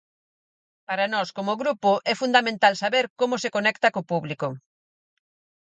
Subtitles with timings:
[0.87, 4.47] Para nós, como grupo, é fundamental saber como se conecta co público.